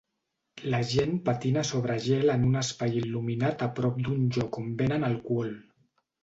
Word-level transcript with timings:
La 0.73 0.77
gent 0.93 1.11
patina 1.27 1.63
sobre 1.71 1.97
gel 2.05 2.31
en 2.37 2.45
un 2.47 2.57
espai 2.61 2.97
il·luminat 3.03 3.67
a 3.67 3.69
prop 3.81 4.01
d'un 4.09 4.25
lloc 4.39 4.59
on 4.63 4.73
venen 4.81 5.07
alcohol. 5.13 5.55